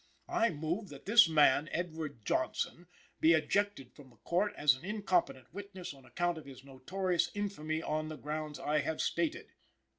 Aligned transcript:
I 0.29 0.49
move 0.49 0.89
that 0.89 1.05
this 1.05 1.29
man, 1.29 1.69
Edward 1.71 2.25
Johnson, 2.25 2.87
be 3.19 3.33
ejected 3.33 3.93
from 3.95 4.09
the 4.09 4.15
Court 4.15 4.51
as 4.57 4.73
an 4.73 4.83
incompetent 4.83 5.53
witness 5.53 5.93
on 5.93 6.05
account 6.05 6.39
of 6.39 6.45
his 6.45 6.63
notorious 6.63 7.29
infamy 7.35 7.83
on 7.83 8.09
the 8.09 8.17
grounds 8.17 8.57
I 8.59 8.79
have 8.79 8.99
stated." 8.99 9.51